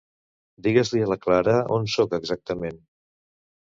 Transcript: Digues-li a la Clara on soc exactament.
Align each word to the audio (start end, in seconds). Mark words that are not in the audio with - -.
Digues-li 0.67 1.03
a 1.05 1.11
la 1.13 1.19
Clara 1.27 1.55
on 1.79 1.89
soc 1.99 2.19
exactament. 2.23 2.85